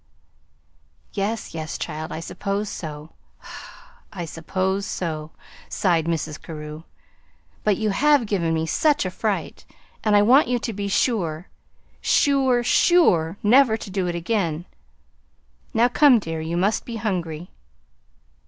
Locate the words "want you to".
10.23-10.73